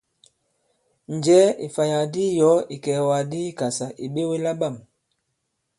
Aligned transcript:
Njɛ̀ɛ 1.15 1.47
ì 1.55 1.57
ìfàyàk 1.65 2.03
di 2.13 2.21
i 2.29 2.35
yɔ̀ɔ 2.39 2.57
ìkɛ̀ɛ̀wàk 2.75 3.23
di 3.31 3.37
i 3.43 3.47
Ikàsà 3.51 3.85
ì 4.03 4.05
ɓewe 4.13 4.35
la 4.43 4.51
bâm! 4.59 4.75